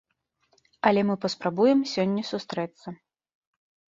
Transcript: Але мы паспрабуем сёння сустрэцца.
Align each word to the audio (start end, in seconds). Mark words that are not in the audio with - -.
Але 0.89 1.01
мы 1.09 1.15
паспрабуем 1.25 1.83
сёння 1.91 2.23
сустрэцца. 2.31 2.87